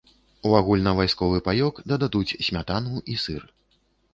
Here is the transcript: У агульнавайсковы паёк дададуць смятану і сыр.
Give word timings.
У 0.47 0.53
агульнавайсковы 0.59 1.37
паёк 1.47 1.81
дададуць 1.91 2.37
смятану 2.49 3.05
і 3.13 3.19
сыр. 3.27 3.43